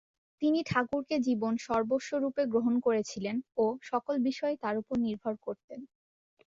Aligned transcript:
তিনি 0.41 0.59
ঠাকুরকে 0.65 1.15
জীবন 1.27 1.53
সর্বস্ব 1.65 2.11
রূপে 2.17 2.43
গ্রহণ 2.47 2.75
করেছিলেন 2.85 3.35
ও 3.57 3.75
সকল 3.89 4.15
বিষয়েই 4.27 4.61
তাঁর 4.63 4.75
উপর 4.81 4.95
নির্ভর 5.05 5.33
করতেন। 5.45 5.79